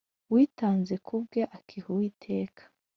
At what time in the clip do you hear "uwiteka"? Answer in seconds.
1.93-2.63